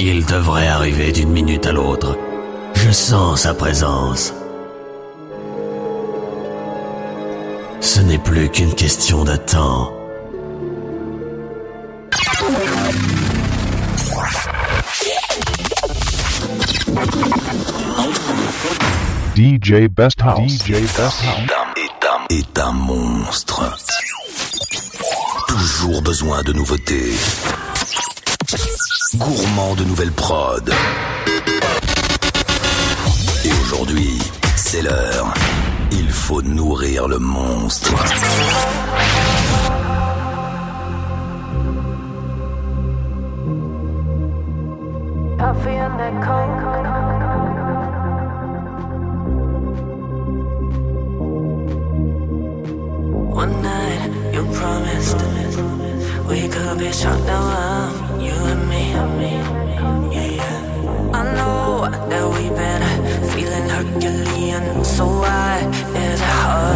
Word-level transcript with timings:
Il 0.00 0.24
devrait 0.26 0.68
arriver 0.68 1.10
d'une 1.10 1.30
minute 1.30 1.66
à 1.66 1.72
l'autre. 1.72 2.16
Je 2.74 2.92
sens 2.92 3.42
sa 3.42 3.52
présence. 3.52 4.32
Ce 7.80 8.00
n'est 8.02 8.18
plus 8.18 8.48
qu'une 8.48 8.74
question 8.74 9.24
de 9.24 9.34
temps. 9.34 9.92
DJ 19.34 19.88
Best 19.90 20.22
House. 20.22 20.64
Est 22.30 22.58
un 22.60 22.72
monstre. 22.72 23.76
Toujours 25.48 26.02
besoin 26.02 26.44
de 26.44 26.52
nouveautés. 26.52 27.14
Gourmand 29.16 29.74
de 29.74 29.84
nouvelles 29.84 30.12
prod. 30.12 30.70
Et 33.42 33.52
aujourd'hui, 33.62 34.18
c'est 34.54 34.82
l'heure. 34.82 35.32
Il 35.92 36.10
faut 36.10 36.42
nourrir 36.42 37.08
le 37.08 37.18
monstre. 37.18 37.94
Herculean, 63.78 64.84
so 64.84 65.06
why 65.06 65.60
is 65.94 66.20
it 66.20 66.24
hard? 66.24 66.67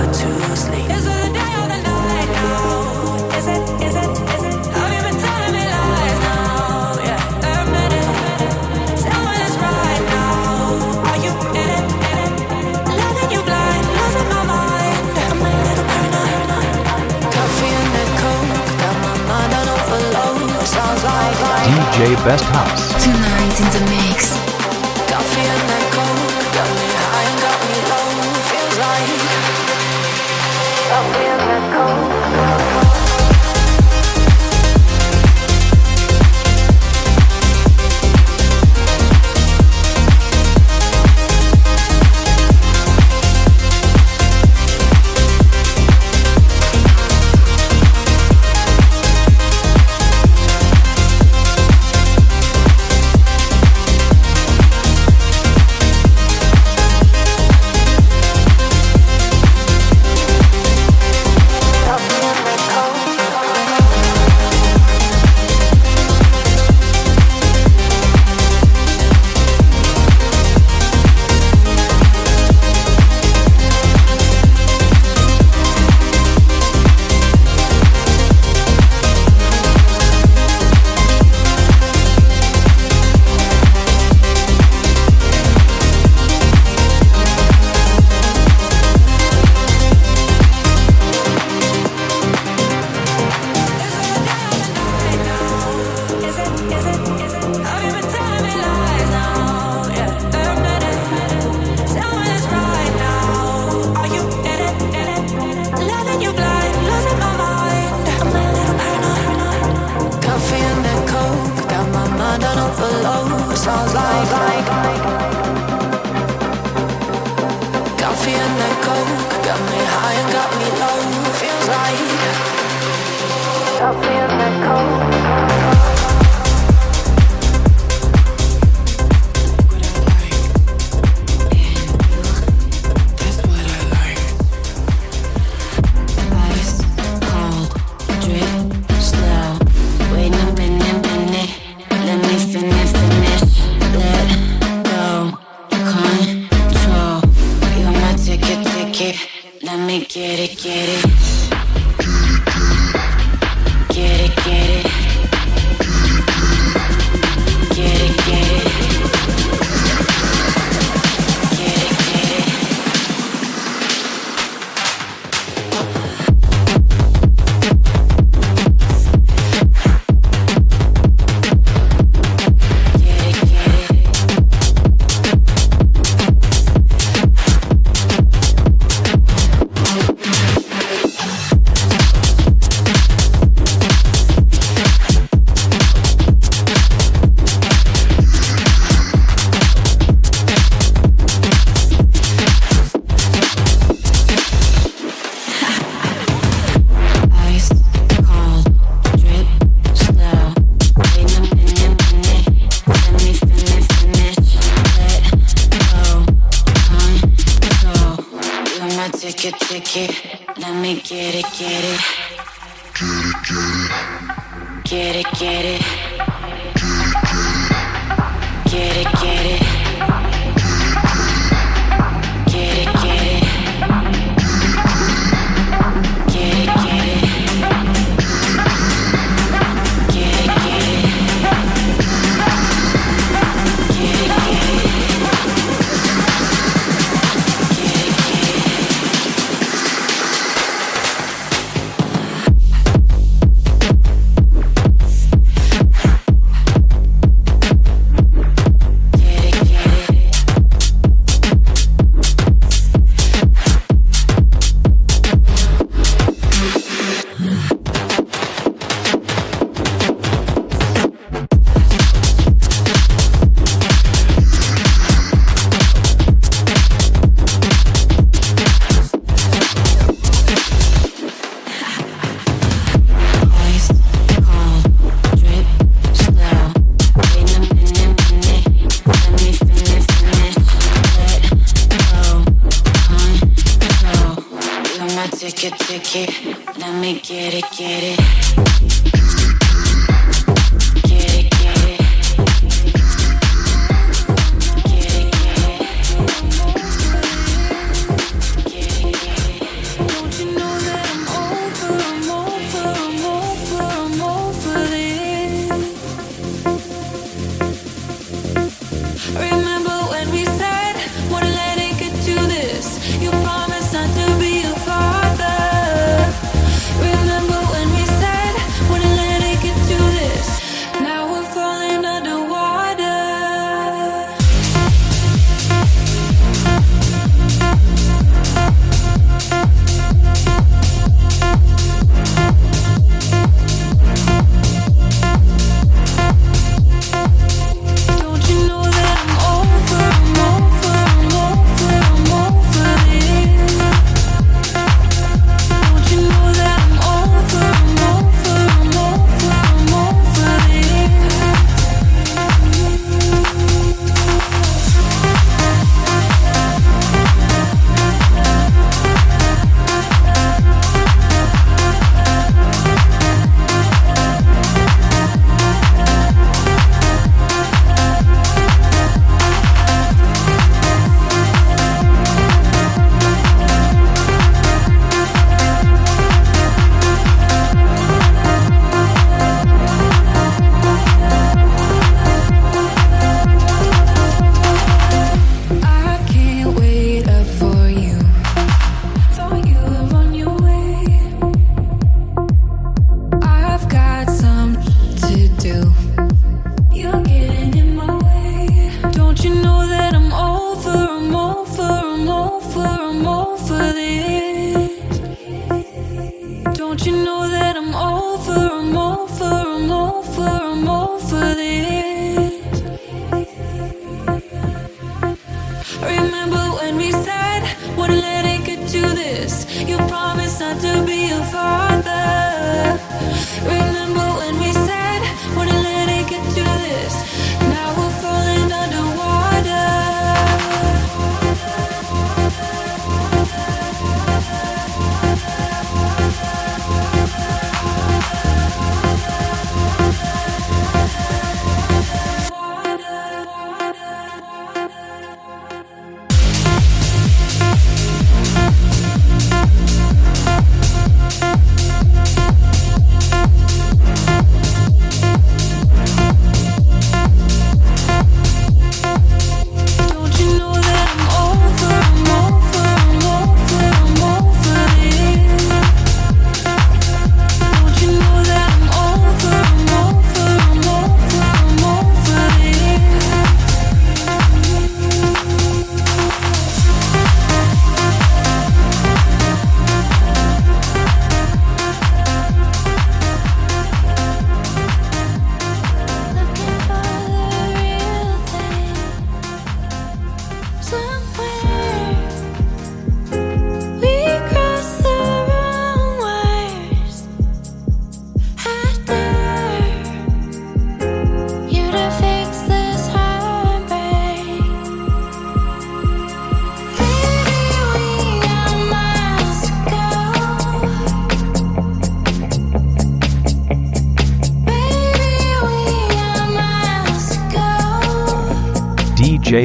J 21.92 22.14
Best 22.24 22.44
House. 22.44 23.04
Tonight 23.04 23.60
in 23.60 23.70
the 23.70 23.90
mix. 23.90 24.51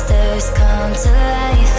Monsters 0.00 0.50
come 0.50 0.94
to 0.94 1.10
life. 1.10 1.69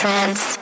Trance. 0.00 0.59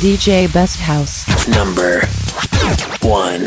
DJ 0.00 0.50
Best 0.50 0.80
House. 0.80 1.28
Number 1.46 2.00
one. 3.02 3.44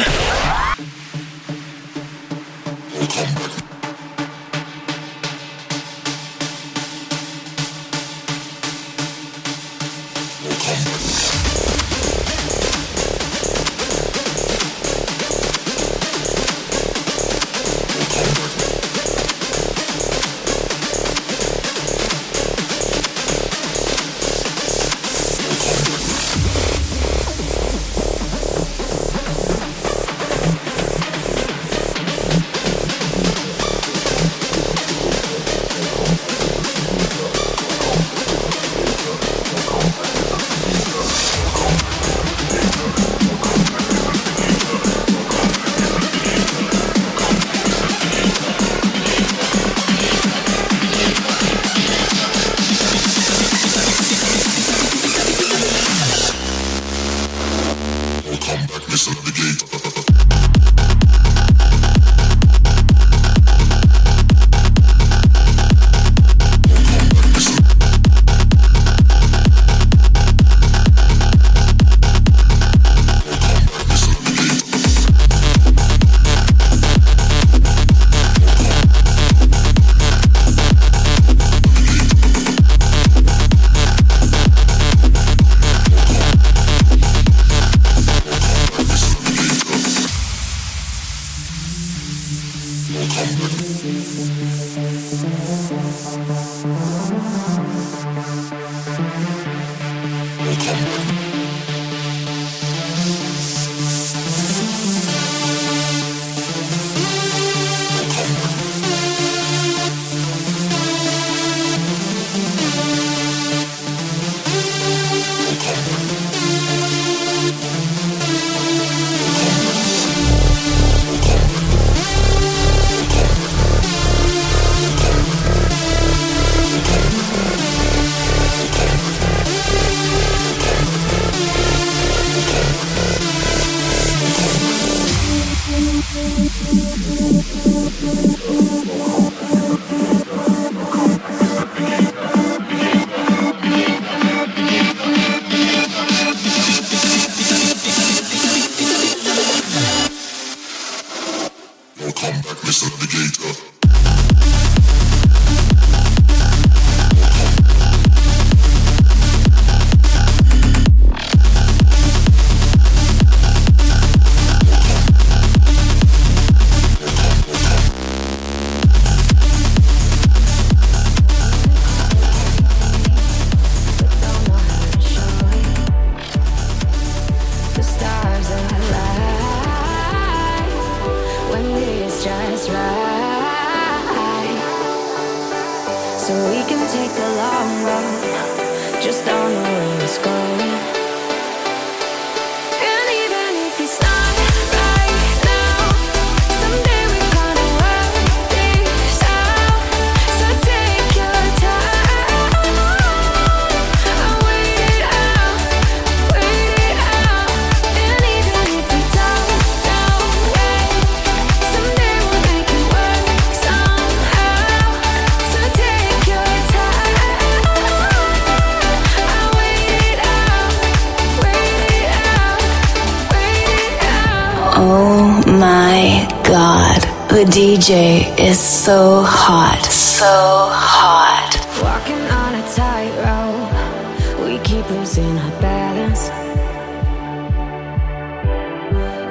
The 227.44 227.50
DJ 227.50 228.40
is 228.40 228.58
so 228.58 229.22
hot, 229.22 229.84
so 229.84 230.70
hot. 230.72 231.52
Walking 231.84 232.24
on 232.40 232.56
a 232.56 232.64
tightrope, 232.74 234.46
we 234.46 234.60
keep 234.60 234.90
losing 234.90 235.38
our 235.38 235.52
balance. 235.60 236.30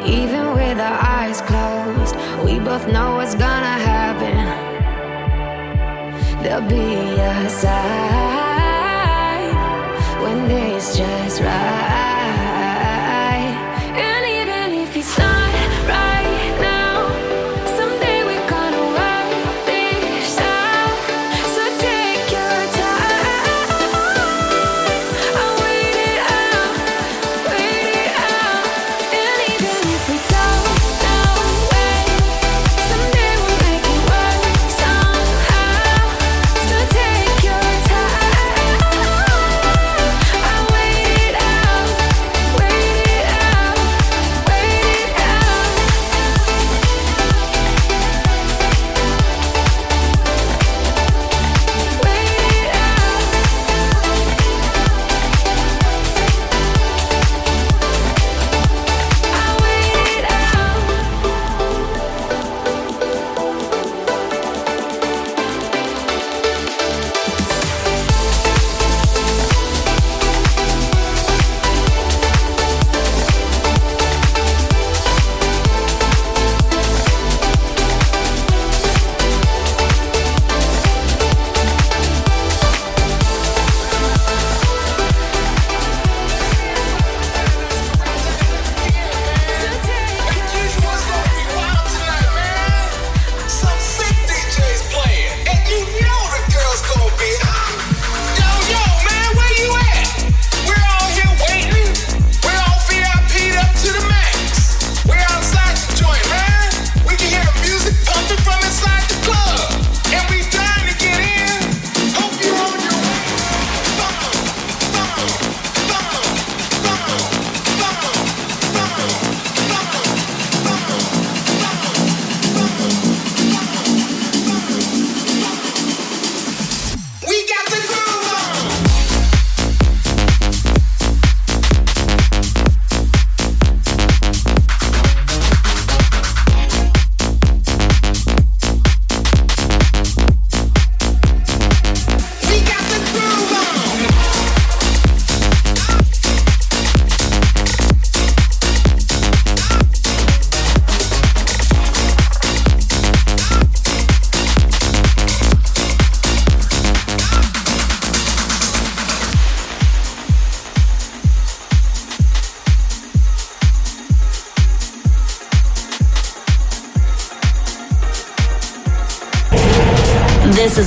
Even 0.07 0.53
with 0.53 0.79
our 0.79 0.99
eyes 1.01 1.41
closed, 1.41 2.15
we 2.45 2.59
both 2.59 2.87
know 2.87 3.17
what's 3.17 3.35
gonna 3.35 3.79
happen. 3.91 4.37
There'll 6.43 6.69
be 6.69 7.19
a 7.19 7.49
side. 7.49 8.02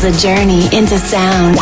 A 0.06 0.12
journey 0.12 0.66
into 0.72 0.99
sound. 0.99 1.58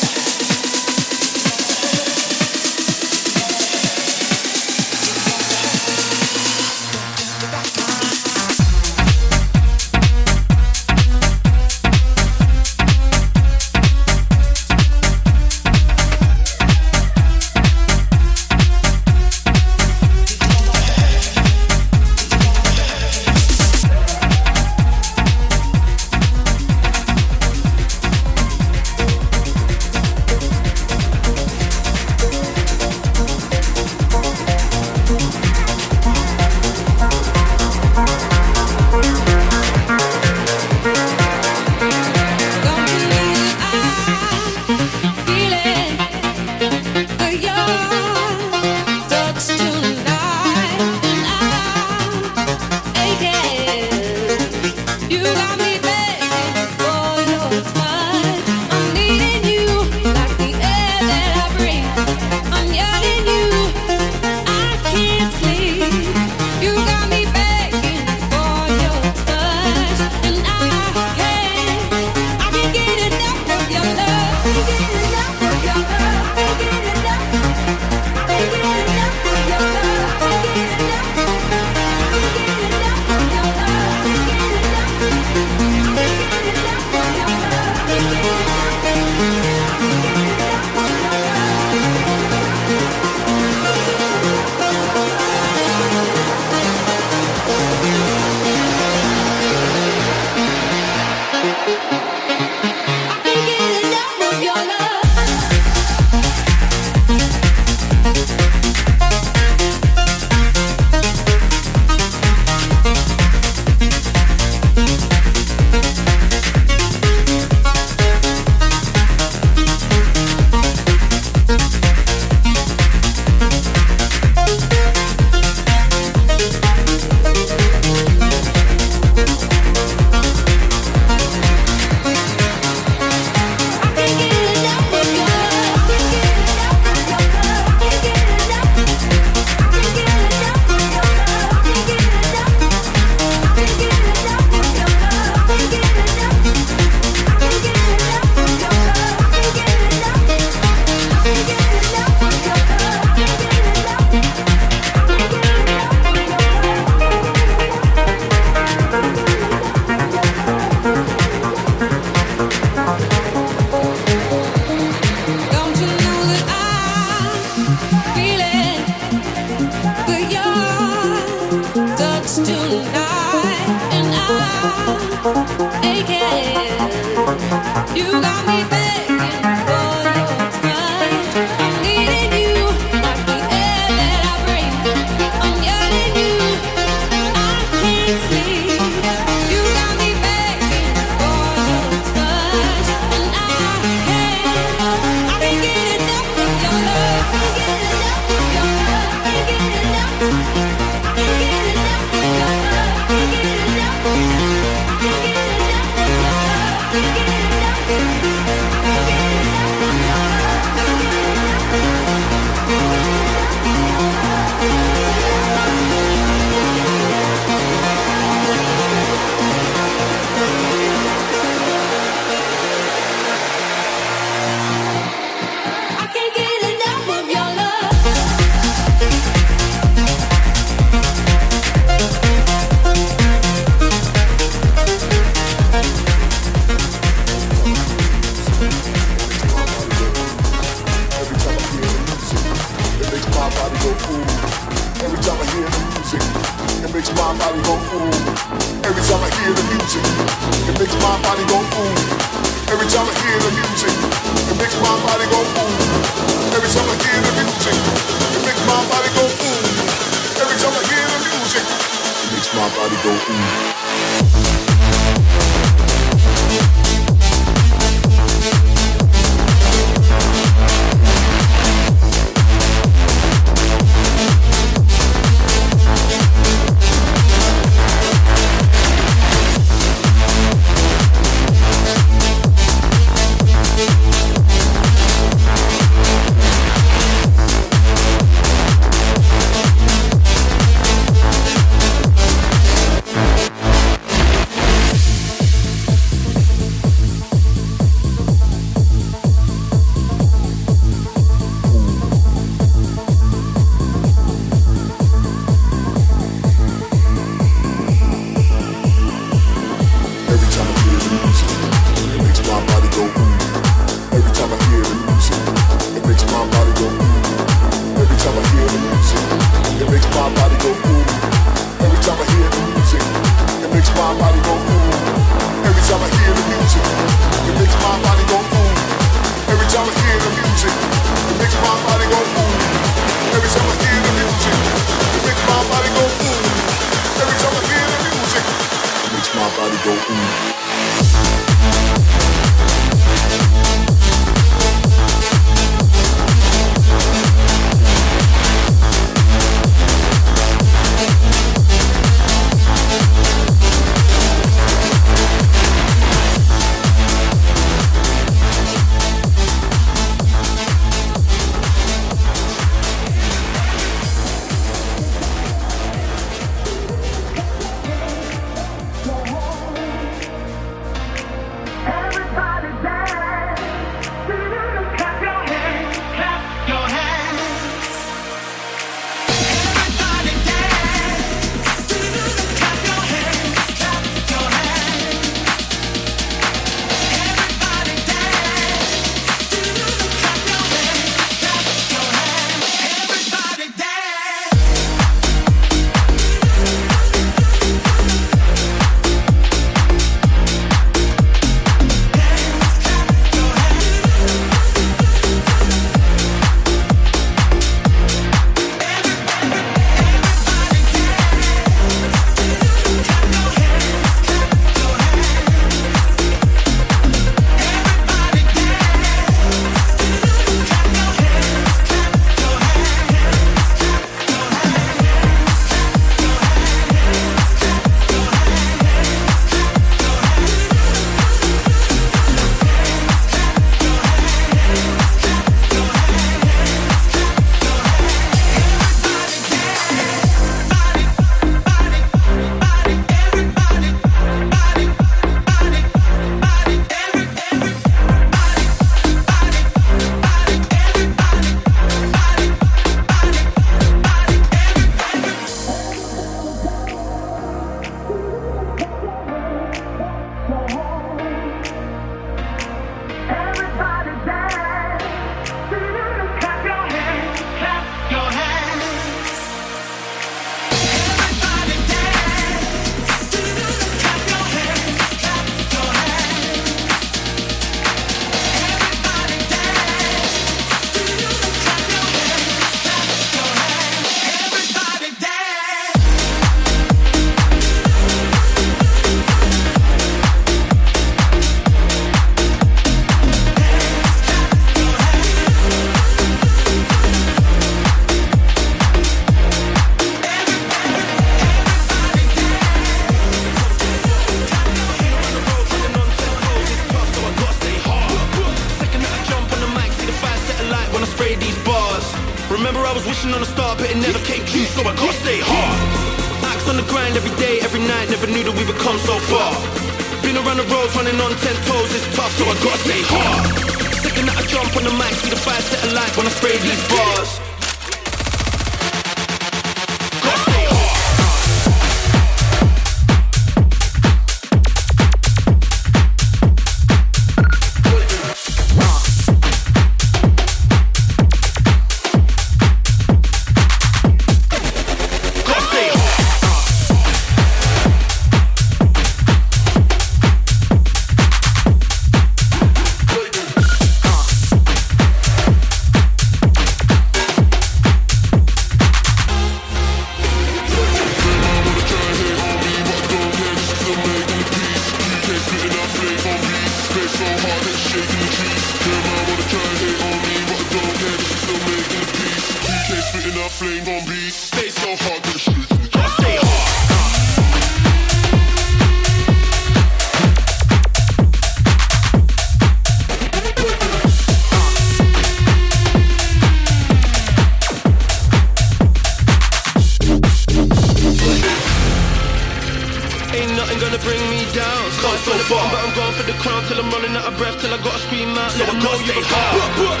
Ain't 593.36 593.52
nothing 593.56 593.78
gonna 593.78 594.00
bring 594.00 594.22
me 594.30 594.40
down. 594.56 594.82
Come 595.04 595.18
so 595.26 595.32
far, 595.50 595.64
but 595.70 595.80
I'm 595.84 595.92
going 595.94 596.14
for 596.16 596.24
the 596.24 596.36
crown 596.42 596.64
till 596.66 596.78
I'm 596.80 596.88
running 596.90 597.14
out 597.16 597.28
of 597.28 597.36
breath. 597.36 597.60
Till 597.60 597.72
I 597.72 597.78
gotta 597.78 598.00
scream 598.06 598.32
out. 598.38 598.50
So 598.52 598.64
I 598.64 598.74
gotta 598.80 599.04
stay 599.04 599.20
hard. 599.20 600.00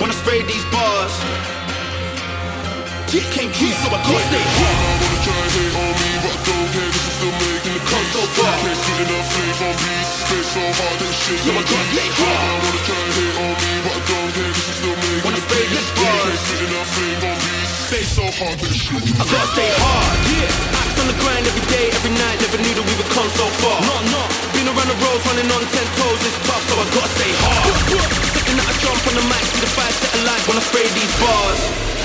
Wanna 0.00 0.12
spray 0.12 0.42
these 0.42 0.66
bars. 0.74 1.14
Yeah, 3.12 3.24
came 3.32 3.52
true, 3.56 3.72
so 3.80 3.88
I 3.88 4.00
gotta 4.04 4.24
stay 4.28 4.44
hard. 4.56 4.76
wanna 5.00 5.18
try 5.24 5.36
and 5.36 5.52
hate 5.56 5.74
on 5.80 5.92
me, 6.00 6.10
but 6.24 6.32
I 6.32 6.40
don't 6.48 6.68
care 6.72 6.90
'cause 6.92 7.06
I'm 7.08 7.14
still 7.16 7.34
making 7.40 7.74
the 7.76 7.82
Come 7.92 8.06
so 8.12 8.22
far. 8.36 8.54
Can't 8.62 8.78
spit 8.82 8.98
enough 9.04 9.26
flames 9.32 9.60
on 9.66 9.74
beat, 9.82 10.06
stay 10.24 10.42
so 10.54 10.62
hard 10.78 10.96
that 11.00 11.14
shit 11.22 11.40
So 11.44 11.50
I 11.52 11.62
gotta 11.70 11.88
stay 11.92 12.08
hard. 12.20 12.40
I 12.42 12.56
wanna 12.62 12.80
try 12.88 13.00
and 13.04 13.12
hate 13.16 13.36
on 13.44 13.52
me, 13.62 13.72
but 13.84 13.92
I 13.96 14.00
don't 14.08 14.30
care 14.36 14.52
'cause 14.54 14.68
I'm 14.68 14.76
still 14.80 14.96
making 15.02 15.22
Wanna 15.24 15.40
the 15.40 15.44
spray 15.46 15.64
these 15.72 15.90
bars. 15.98 16.24
Can't 16.24 16.40
spit 16.44 16.60
enough 16.68 16.88
flames 16.94 17.24
on 17.28 17.36
beat, 17.44 17.71
stay 17.92 18.04
so 18.08 18.24
shit 18.32 19.04
I 19.20 19.24
gotta 19.28 19.52
stay 19.52 19.68
hard. 19.76 20.16
Yeah, 20.32 20.80
axe 20.80 20.96
on 20.96 21.06
the 21.12 21.16
grind 21.20 21.44
every 21.44 21.66
day, 21.68 21.92
every 21.92 22.14
night. 22.16 22.40
Never 22.40 22.56
knew 22.64 22.72
that 22.72 22.86
we 22.88 22.94
would 22.96 23.12
come 23.12 23.28
so 23.36 23.44
far. 23.60 23.76
No, 23.84 23.96
no. 24.08 24.22
Been 24.56 24.64
around 24.72 24.88
the 24.88 24.96
roads, 24.96 25.20
running 25.28 25.48
on 25.52 25.60
ten 25.68 25.86
toes. 26.00 26.20
It's 26.24 26.38
tough, 26.48 26.64
so 26.72 26.74
I 26.80 26.86
gotta 26.88 27.12
stay 27.12 27.32
hard. 27.36 27.68
Second 28.32 28.56
that 28.56 28.66
I 28.72 28.74
jump 28.80 29.00
on 29.12 29.14
the 29.20 29.24
mic, 29.28 29.44
see 29.44 29.60
the 29.60 29.70
fire 29.76 29.92
set 29.92 30.12
alight 30.24 30.42
when 30.48 30.56
I 30.56 30.64
spray 30.64 30.88
these 30.96 31.14
bars. 31.20 32.01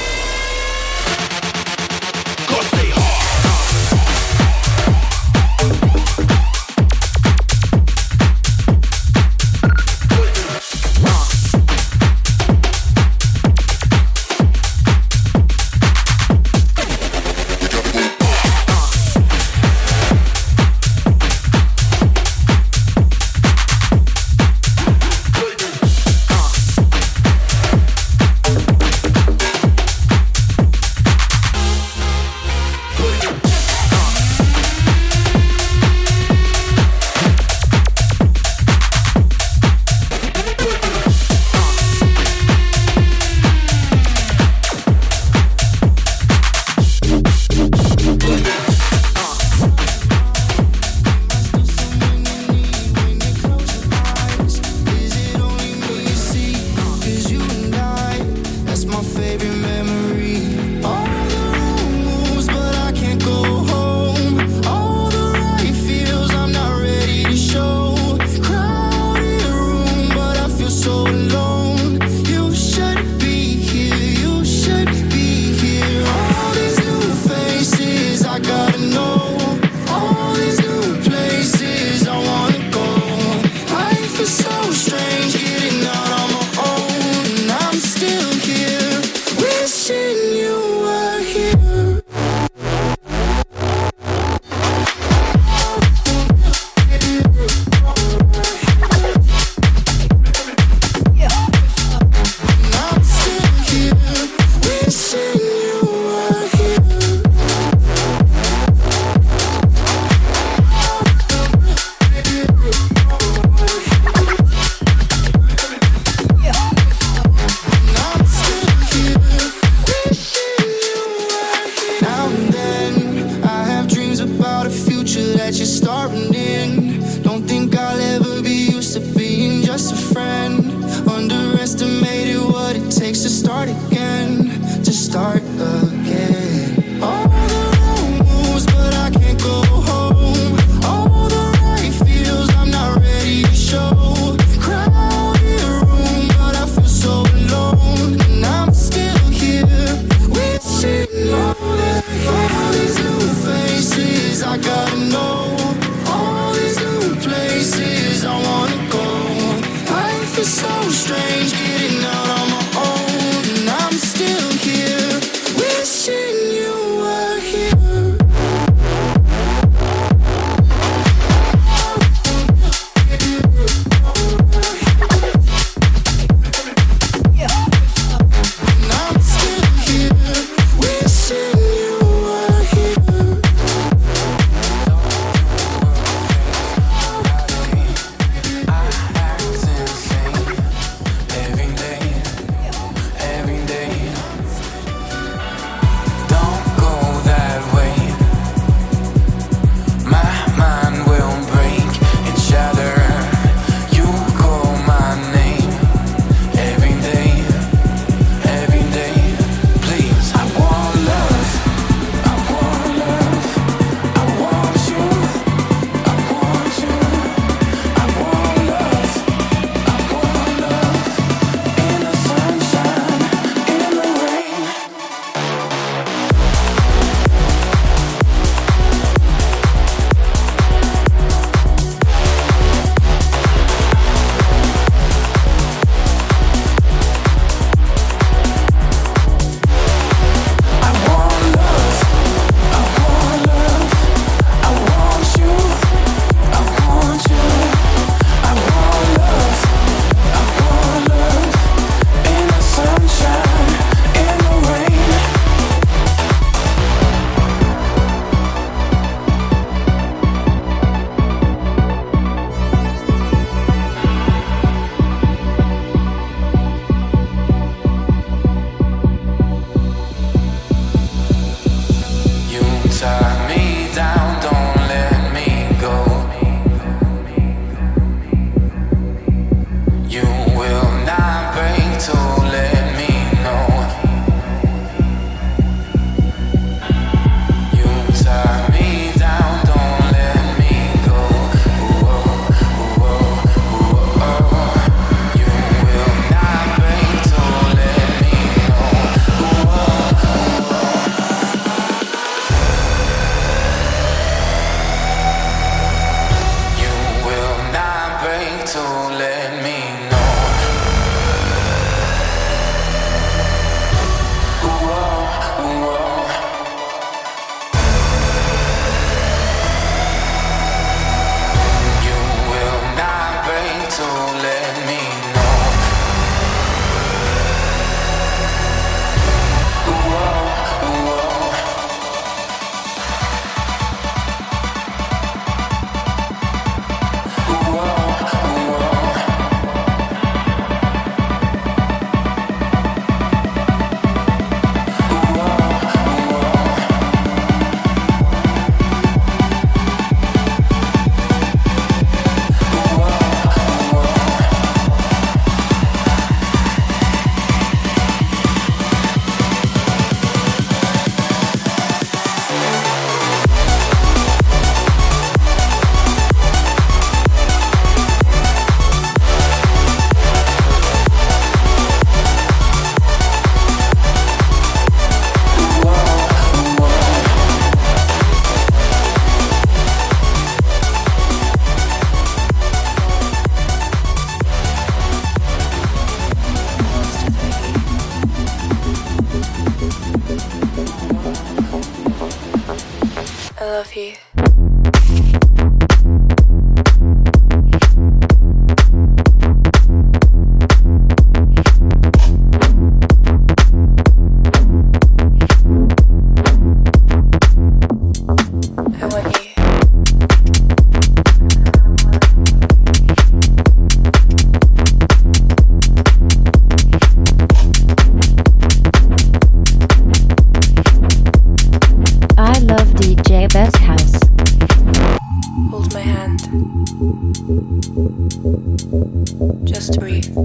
Just 429.63 429.99
breathe. 429.99 430.35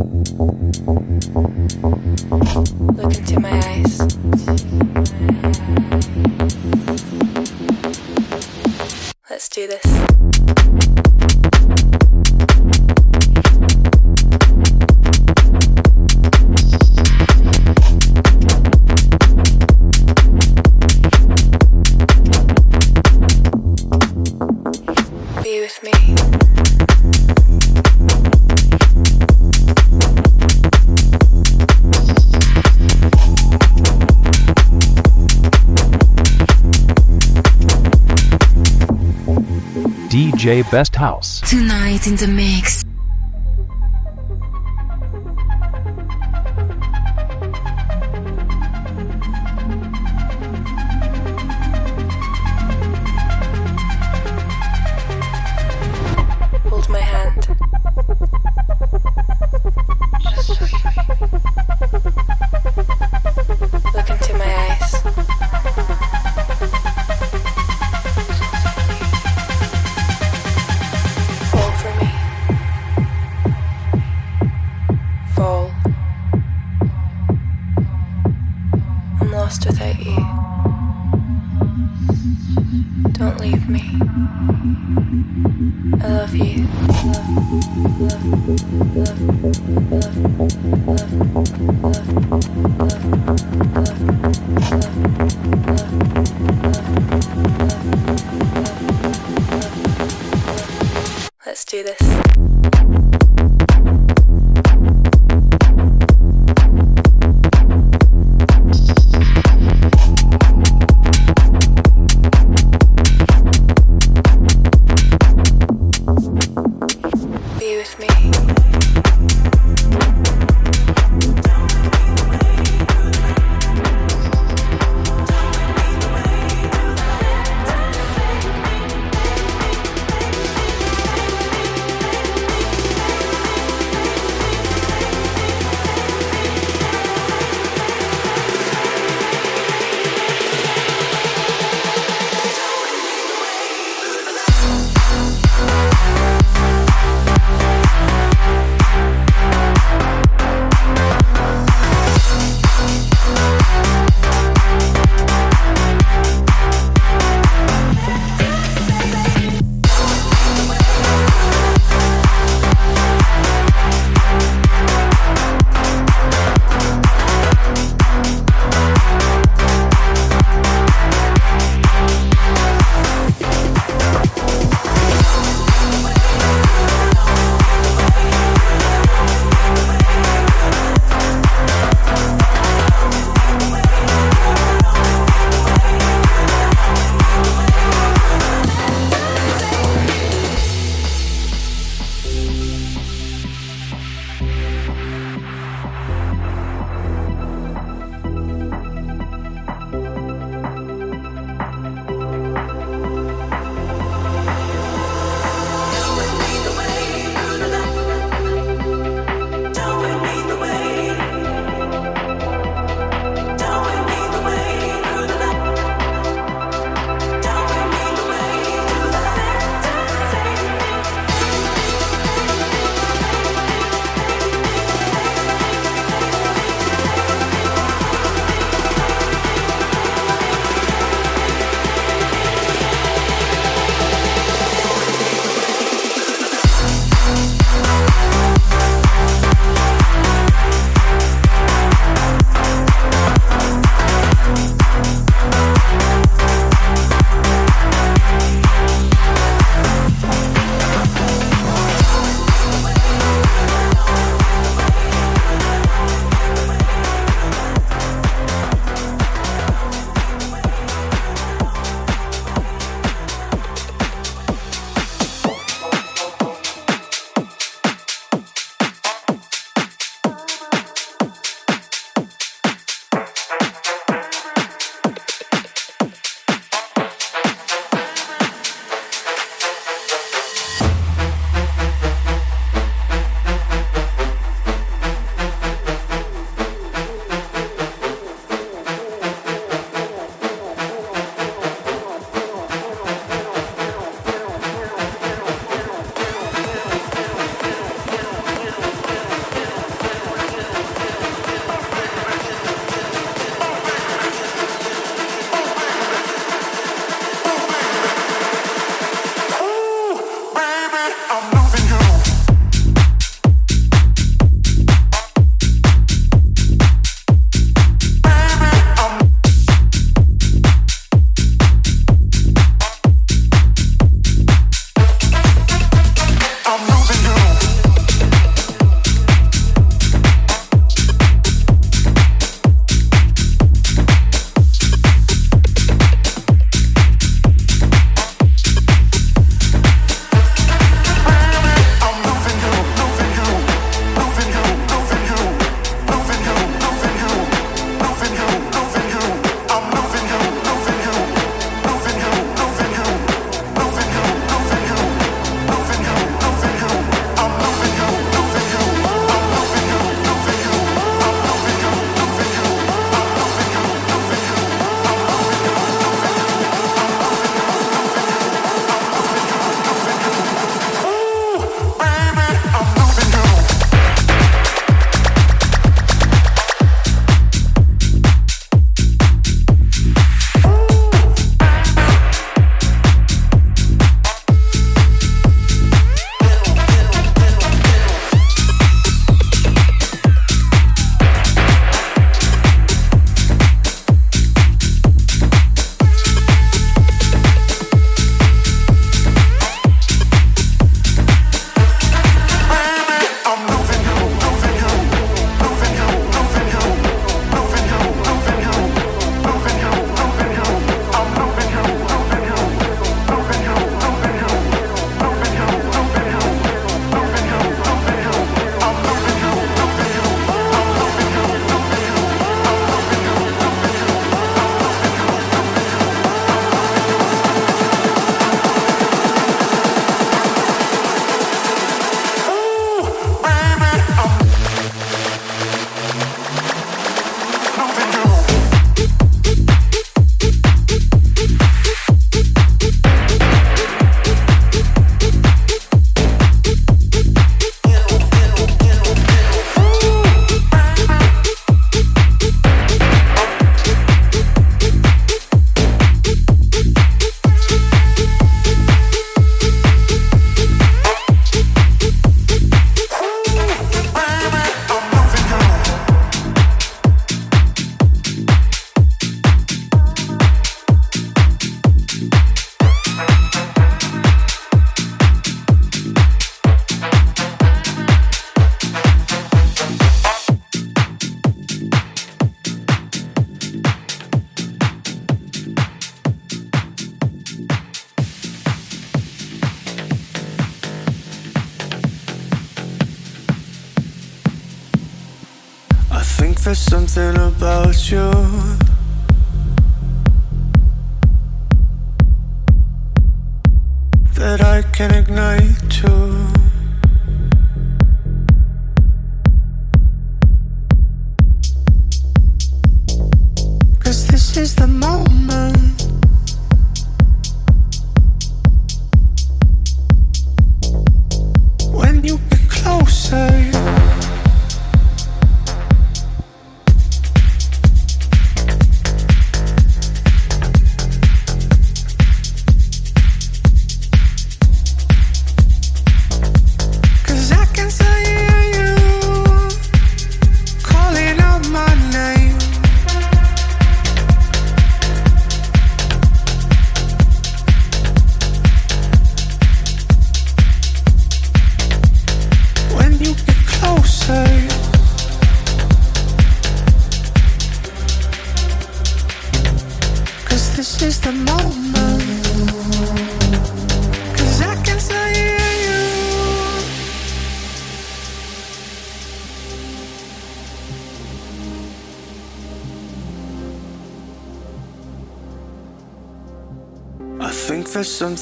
Look 2.93 3.17
into 3.17 3.41
my 3.41 3.51
eyes. 3.65 3.99
Let's 9.31 9.49
do 9.49 9.67
this. 9.67 10.32
DJ 40.43 40.69
Best 40.73 40.97
House. 40.97 41.41
Tonight 41.49 42.09
in 42.09 42.17
the 42.17 42.27
mix. 42.27 42.83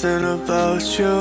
Something 0.01 0.41
about 0.41 0.99
you 0.99 1.20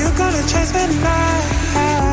you 0.00 0.10
gonna 0.16 0.42
chase 0.48 0.72
me 0.72 0.86
tonight? 0.86 2.09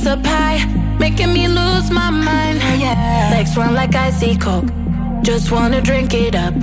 Piece 0.00 0.12
of 0.12 0.22
pie 0.22 0.64
making 0.98 1.34
me 1.34 1.46
lose 1.46 1.90
my 1.90 2.08
mind. 2.08 2.58
Yeah. 2.80 3.28
Legs 3.32 3.54
run 3.54 3.74
like 3.74 3.94
icy 3.94 4.34
coke. 4.34 4.72
Just 5.20 5.52
wanna 5.52 5.82
drink 5.82 6.14
it 6.14 6.34
up. 6.34 6.54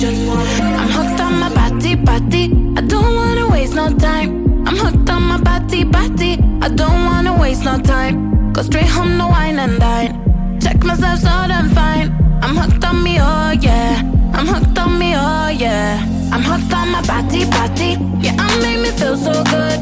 Just 0.00 0.20
wanna. 0.26 0.78
I'm 0.80 0.88
hooked 0.88 1.20
on 1.20 1.34
my 1.40 1.50
body, 1.54 1.94
body. 1.94 2.44
I 2.78 2.80
don't 2.80 3.14
wanna 3.14 3.50
waste 3.50 3.74
no 3.74 3.94
time. 3.98 4.30
I'm 4.66 4.76
hooked 4.78 5.10
on 5.10 5.24
my 5.24 5.36
body, 5.36 5.84
body. 5.84 6.32
I 6.62 6.68
don't 6.70 7.04
wanna 7.04 7.38
waste 7.38 7.64
no 7.64 7.78
time. 7.78 8.52
Go 8.54 8.62
straight 8.62 8.88
home, 8.88 9.18
no 9.18 9.28
wine 9.28 9.58
and 9.58 9.78
dine. 9.78 10.12
Check 10.58 10.82
myself 10.84 11.18
so 11.18 11.28
I'm 11.28 11.68
fine. 11.68 12.08
I'm 12.40 12.56
hooked 12.56 12.82
on 12.82 13.02
me, 13.02 13.18
oh 13.20 13.50
yeah. 13.50 14.00
I'm 14.32 14.46
hooked 14.46 14.78
on 14.78 14.98
me, 14.98 15.12
oh 15.14 15.48
yeah. 15.48 16.00
I'm 16.32 16.42
hooked 16.42 16.72
on 16.72 16.88
my 16.92 17.02
body, 17.02 17.44
body. 17.44 17.90
Yeah, 18.24 18.36
I 18.38 18.46
make 18.62 18.80
me 18.80 18.90
feel 18.98 19.18
so 19.18 19.44
good. 19.44 19.77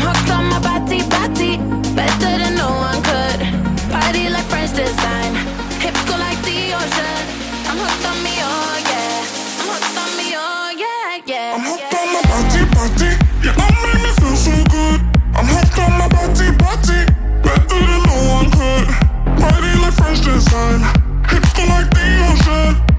I'm 0.00 0.06
hooked 0.16 0.30
on 0.30 0.48
my 0.48 0.58
body, 0.60 1.02
body. 1.12 1.58
Better 1.92 2.32
than 2.40 2.54
no 2.56 2.68
one 2.72 3.02
could. 3.04 3.40
Body 3.92 4.30
like 4.32 4.46
French 4.48 4.72
design. 4.72 5.34
Hips 5.76 6.00
go 6.08 6.16
like 6.16 6.40
the 6.40 6.72
ocean. 6.72 7.20
I'm 7.68 7.76
hooked 7.76 8.06
on 8.08 8.16
me, 8.24 8.32
oh 8.40 8.80
yeah. 8.88 9.60
I'm 9.60 9.68
hooked 9.68 9.98
on 10.00 10.10
me, 10.16 10.32
oh 10.40 10.72
yeah, 10.72 11.20
yeah. 11.28 11.52
I'm 11.52 11.60
hooked 11.68 11.92
on 11.92 12.06
my 12.16 12.22
body, 12.32 12.64
body. 12.72 13.10
Yeah, 13.44 13.52
that 13.60 13.72
make 13.84 14.00
me 14.00 14.10
feel 14.24 14.36
so 14.40 14.56
good. 14.72 15.00
I'm 15.36 15.44
hooked 15.52 15.76
on 15.76 15.92
my 16.00 16.08
body, 16.08 16.48
body. 16.56 17.04
Better 17.44 17.80
than 17.84 18.00
no 18.08 18.16
one 18.40 18.48
could. 18.56 18.88
Body 19.36 19.72
like 19.84 19.92
French 20.00 20.24
design. 20.24 20.80
Hips 21.28 21.52
go 21.52 21.68
like 21.68 21.92
the 21.92 22.08
ocean. 22.24 22.89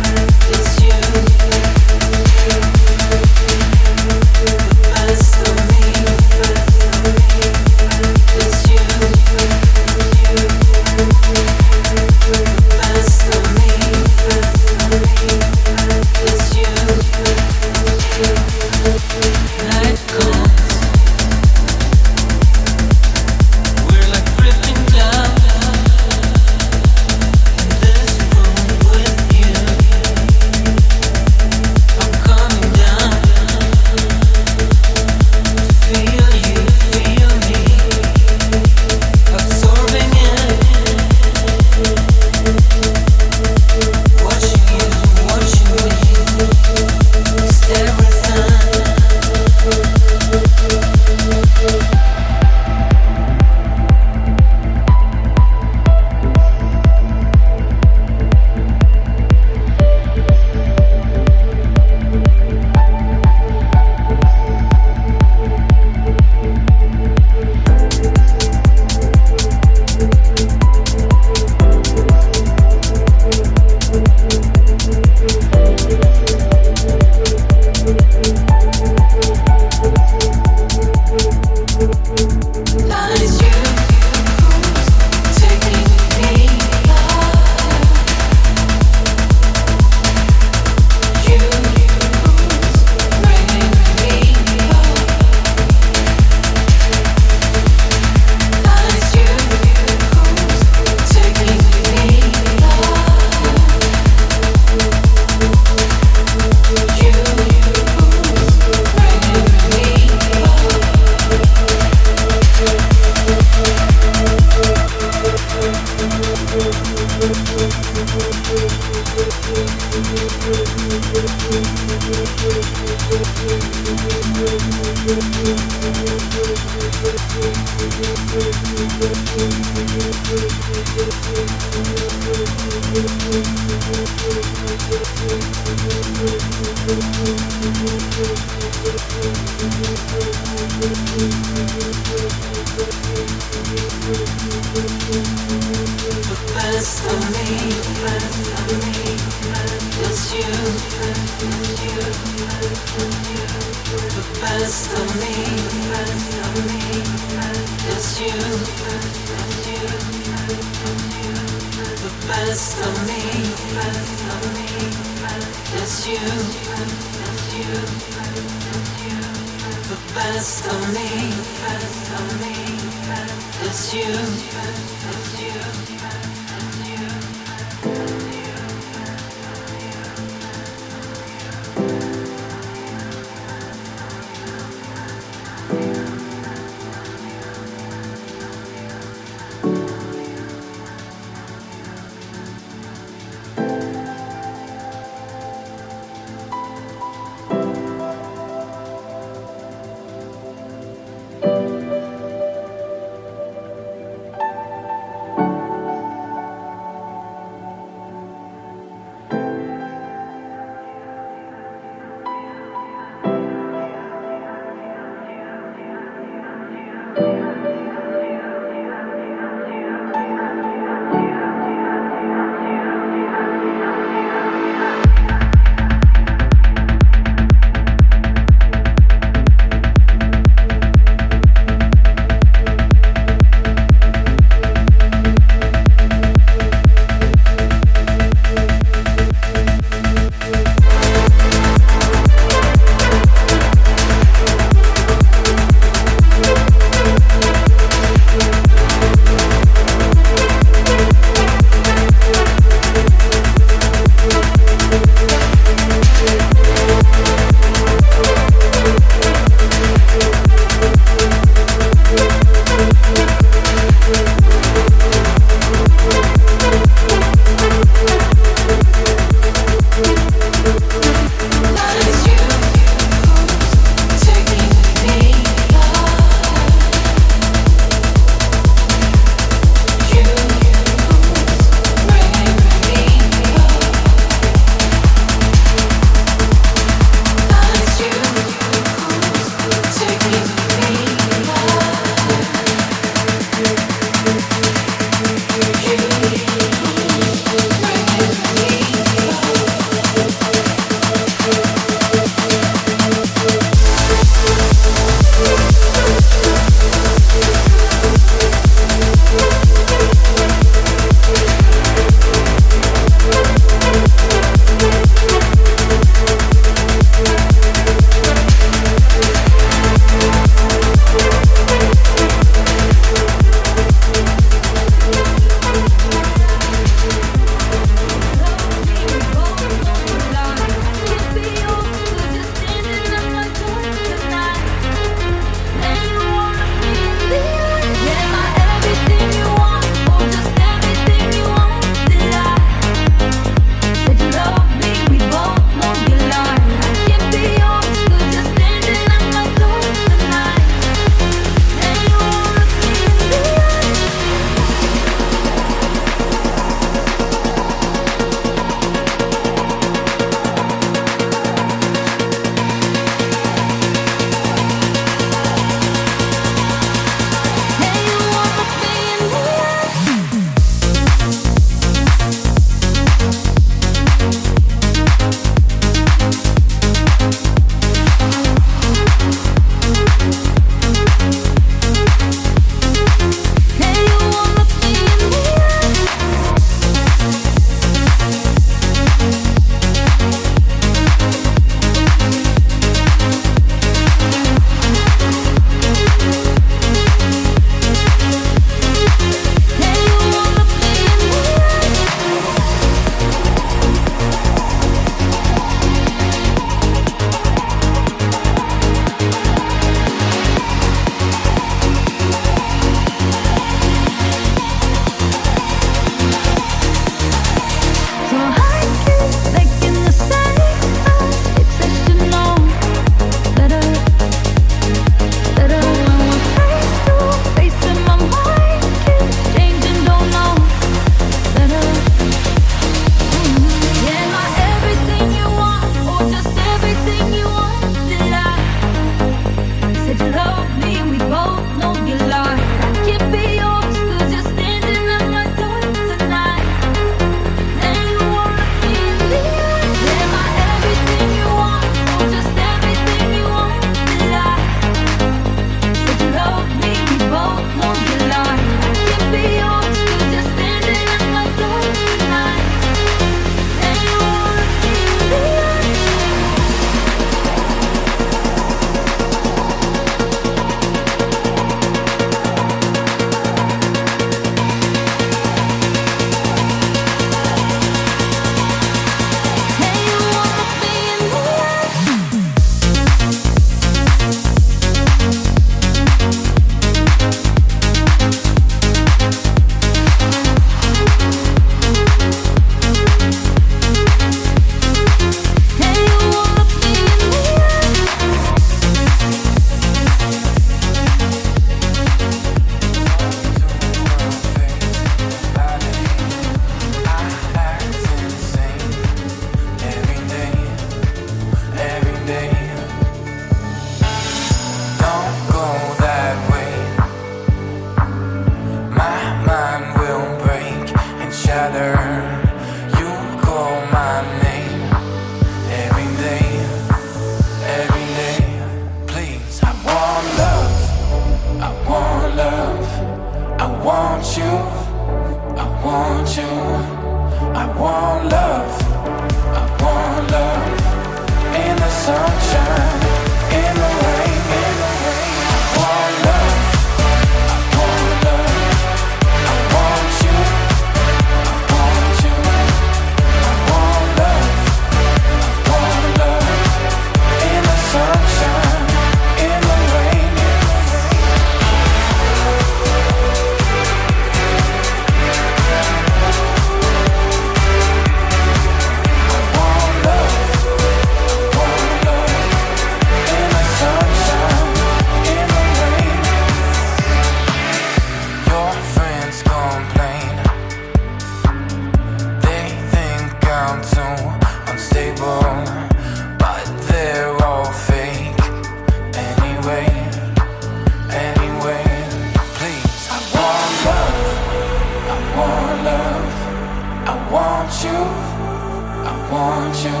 want 599.46 599.76
you. 599.86 600.00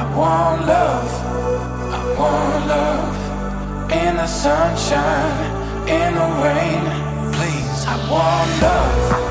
I 0.00 0.02
want 0.16 0.66
love. 0.66 1.10
I 1.98 2.02
want 2.20 2.62
love. 2.74 3.16
In 4.00 4.16
the 4.16 4.26
sunshine, 4.26 5.38
in 5.98 6.10
the 6.20 6.28
rain. 6.44 6.82
Please, 7.36 7.80
I 7.94 7.96
want 8.10 8.50
love. 8.62 9.25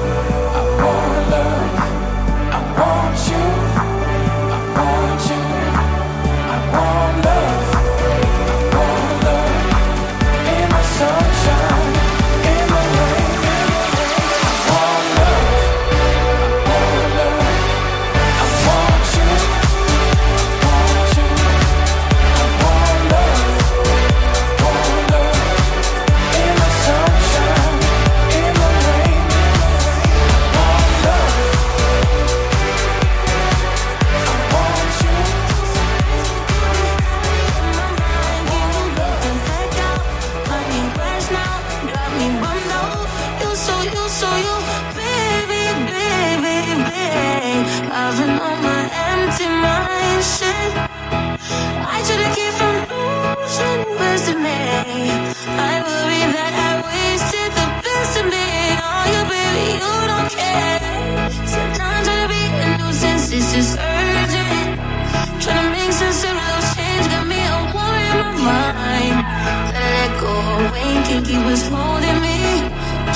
think 71.16 71.28
he 71.28 71.38
was 71.46 71.66
holding 71.70 72.20
me 72.20 72.38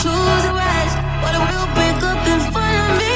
to 0.03 0.11
the 0.45 0.51
rise, 0.55 0.95
but 1.21 1.35
it 1.35 1.43
will 1.51 1.69
break 1.76 1.99
up 2.11 2.21
in 2.34 2.39
front 2.51 2.76
of 2.84 2.91
me. 3.01 3.15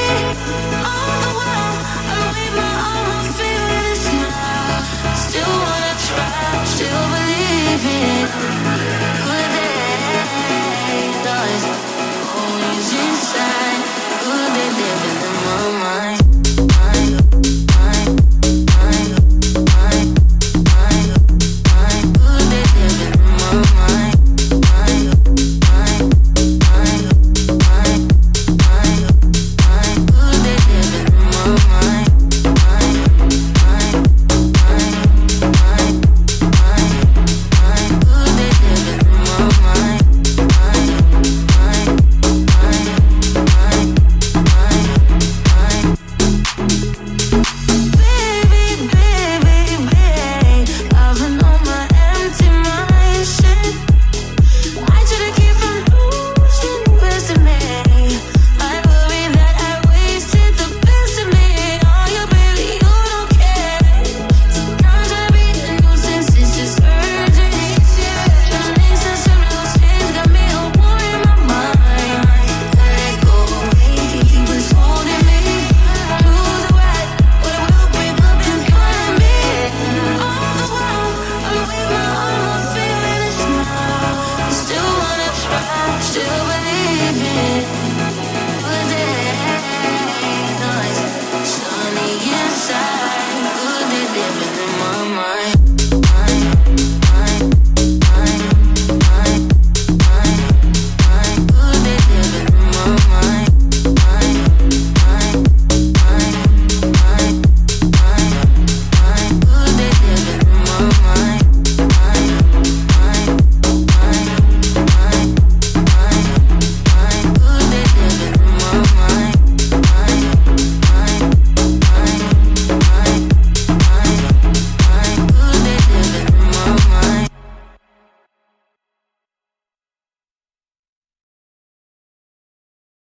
All 0.91 1.15
the 1.23 1.33
while, 1.39 1.77
I 2.11 2.19
read 2.35 2.53
my 2.63 2.75
own 2.91 3.23
feelings 3.39 4.03
now. 4.23 5.15
Still 5.25 5.53
wanna 5.63 5.93
try, 6.07 6.65
still 6.73 7.03
believe 7.15 7.83
it. 8.01 8.62